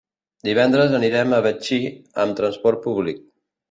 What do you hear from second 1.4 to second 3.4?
Betxí amb transport públic.